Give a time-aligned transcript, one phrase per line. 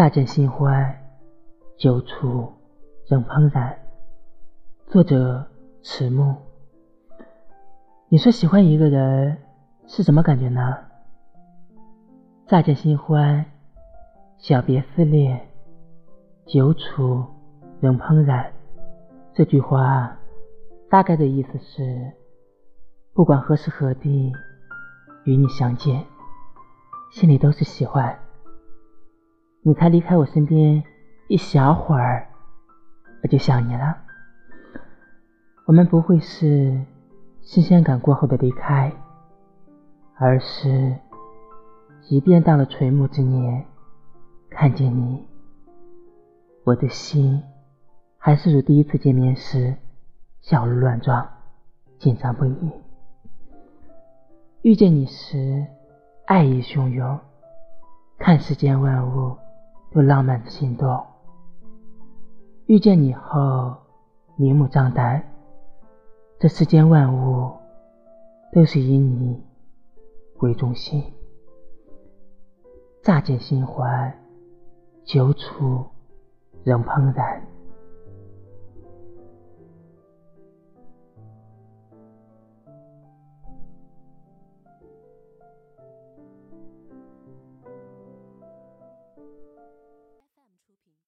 [0.00, 0.98] 乍见新欢，
[1.76, 2.50] 久处
[3.06, 3.76] 仍怦然。
[4.86, 5.46] 作者：
[5.82, 6.36] 迟暮。
[8.08, 9.36] 你说喜欢一个人
[9.86, 10.74] 是什么感觉呢？
[12.46, 13.44] 乍见新欢，
[14.38, 15.38] 小别思恋，
[16.46, 17.26] 久处
[17.78, 18.50] 仍怦然。
[19.34, 20.16] 这句话
[20.88, 22.10] 大概的意思是，
[23.12, 24.32] 不管何时何地
[25.24, 26.02] 与你相见，
[27.12, 28.18] 心里都是喜欢。
[29.62, 30.82] 你才离开我身边
[31.28, 32.26] 一小会儿，
[33.22, 33.94] 我就想你了。
[35.66, 36.82] 我们不会是
[37.42, 38.90] 新鲜感过后的离开，
[40.16, 40.96] 而是
[42.00, 43.66] 即便到了垂暮之年，
[44.48, 45.28] 看见你，
[46.64, 47.42] 我的心
[48.16, 49.76] 还是如第一次见面时
[50.40, 51.28] 小鹿乱撞，
[51.98, 52.72] 紧张不已。
[54.62, 55.66] 遇见你时，
[56.24, 57.20] 爱意汹涌，
[58.18, 59.36] 看世间万物。
[59.92, 61.04] 又浪漫的心动，
[62.66, 63.76] 遇见你后
[64.36, 65.22] 明目张胆，
[66.38, 67.52] 这世间万物
[68.52, 69.42] 都是以你
[70.38, 71.02] 为中心。
[73.02, 74.16] 乍见心怀，
[75.04, 75.84] 久处
[76.62, 77.42] 仍怦然。